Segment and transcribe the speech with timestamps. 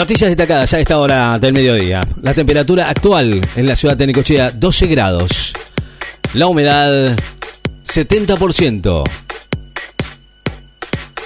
[0.00, 2.00] Noticias destacadas a esta hora del mediodía.
[2.22, 5.52] La temperatura actual en la ciudad de Necochea, 12 grados.
[6.32, 7.14] La humedad,
[7.86, 9.04] 70%.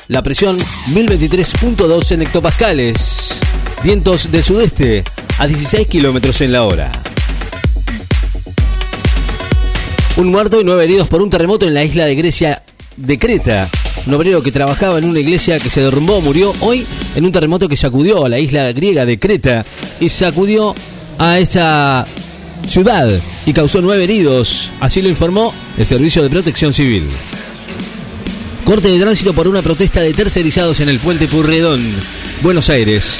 [0.09, 3.39] La presión, 1023.2 en hectopascales.
[3.85, 5.05] Vientos del sudeste,
[5.39, 6.91] a 16 kilómetros en la hora.
[10.17, 12.65] Un muerto y nueve heridos por un terremoto en la isla de Grecia
[12.97, 13.69] de Creta.
[14.05, 16.85] Un obrero que trabajaba en una iglesia que se derrumbó murió hoy
[17.15, 19.65] en un terremoto que sacudió a la isla griega de Creta
[20.01, 20.75] y sacudió
[21.19, 22.07] a esta
[22.69, 23.11] ciudad
[23.47, 24.71] y causó nueve heridos.
[24.81, 27.05] Así lo informó el Servicio de Protección Civil.
[28.65, 31.83] Corte de tránsito por una protesta de tercerizados en el puente Purredón,
[32.43, 33.19] Buenos Aires.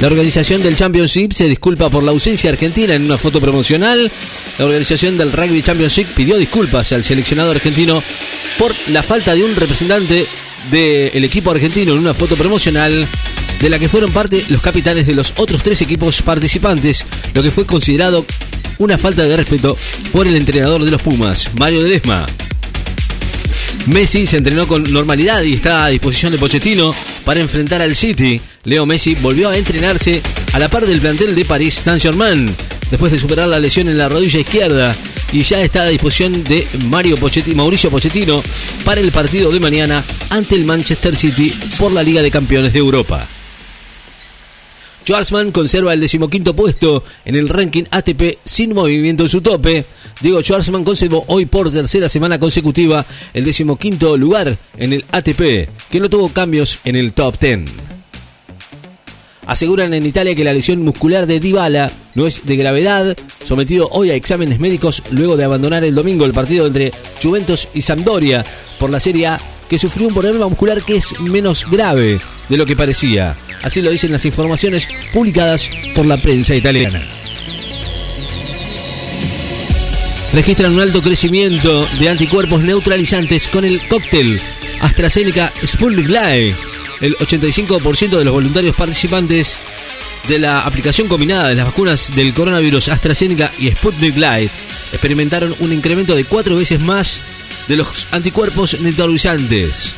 [0.00, 4.10] La organización del Championship se disculpa por la ausencia argentina en una foto promocional.
[4.58, 8.02] La organización del Rugby Championship pidió disculpas al seleccionado argentino
[8.58, 10.26] por la falta de un representante
[10.70, 13.06] del equipo argentino en una foto promocional
[13.60, 17.50] de la que fueron parte los capitanes de los otros tres equipos participantes, lo que
[17.50, 18.24] fue considerado
[18.78, 19.76] una falta de respeto
[20.12, 22.26] por el entrenador de los Pumas, Mario Ledesma.
[23.86, 28.40] Messi se entrenó con normalidad y está a disposición de Pochettino para enfrentar al City.
[28.64, 30.20] Leo Messi volvió a entrenarse
[30.52, 32.52] a la par del plantel de París Saint-Germain
[32.90, 34.94] después de superar la lesión en la rodilla izquierda
[35.32, 38.42] y ya está a disposición de Mario Pochettino, Mauricio Pochettino
[38.84, 42.78] para el partido de mañana ante el Manchester City por la Liga de Campeones de
[42.78, 43.26] Europa.
[45.06, 49.84] Schwarzman conserva el decimoquinto puesto en el ranking ATP sin movimiento en su tope.
[50.20, 56.00] Diego Schwarzman conservó hoy por tercera semana consecutiva el decimoquinto lugar en el ATP, que
[56.00, 57.60] no tuvo cambios en el top 10.
[59.46, 64.10] Aseguran en Italia que la lesión muscular de Dybala no es de gravedad, sometido hoy
[64.10, 66.90] a exámenes médicos luego de abandonar el domingo el partido entre
[67.22, 68.44] Juventus y Sampdoria
[68.80, 72.66] por la Serie A, que sufrió un problema muscular que es menos grave de lo
[72.66, 73.36] que parecía.
[73.62, 77.02] Así lo dicen las informaciones publicadas por la prensa italiana.
[80.32, 84.40] Registran un alto crecimiento de anticuerpos neutralizantes con el cóctel
[84.80, 86.54] AstraZeneca Sputnik Live.
[87.00, 89.56] El 85% de los voluntarios participantes
[90.28, 94.50] de la aplicación combinada de las vacunas del coronavirus AstraZeneca y Sputnik Light
[94.92, 97.20] experimentaron un incremento de cuatro veces más
[97.68, 99.94] de los anticuerpos neutralizantes.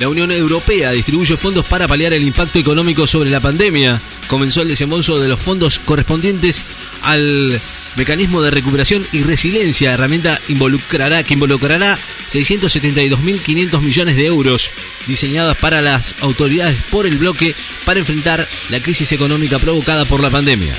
[0.00, 4.00] La Unión Europea distribuye fondos para paliar el impacto económico sobre la pandemia.
[4.26, 6.64] Comenzó el desembolso de los fondos correspondientes
[7.02, 7.60] al
[7.96, 11.96] mecanismo de recuperación y resiliencia, herramienta involucrará, que involucrará
[12.32, 14.70] 672.500 millones de euros
[15.06, 17.54] diseñadas para las autoridades por el bloque
[17.84, 20.74] para enfrentar la crisis económica provocada por la pandemia.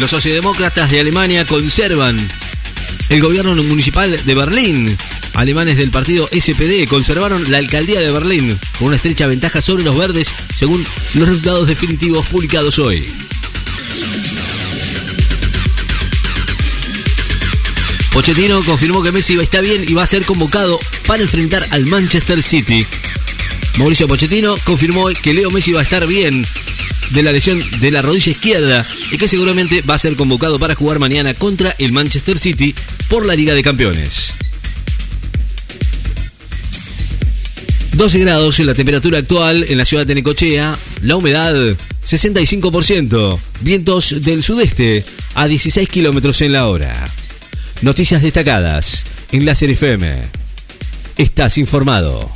[0.00, 2.16] Los sociodemócratas de Alemania conservan
[3.08, 4.96] el gobierno municipal de Berlín.
[5.34, 9.96] Alemanes del partido SPD conservaron la alcaldía de Berlín con una estrecha ventaja sobre los
[9.96, 13.04] verdes según los resultados definitivos publicados hoy.
[18.12, 22.42] Pochettino confirmó que Messi está bien y va a ser convocado para enfrentar al Manchester
[22.42, 22.84] City.
[23.76, 26.44] Mauricio Pochettino confirmó que Leo Messi va a estar bien
[27.10, 30.74] de la lesión de la rodilla izquierda y que seguramente va a ser convocado para
[30.74, 32.74] jugar mañana contra el Manchester City
[33.08, 34.34] por la Liga de Campeones.
[37.94, 41.54] 12 grados en la temperatura actual en la ciudad de Necochea, la humedad
[42.06, 45.04] 65%, vientos del sudeste
[45.34, 46.94] a 16 kilómetros en la hora.
[47.82, 50.16] Noticias destacadas en Láser FM.
[51.16, 52.30] Estás informado.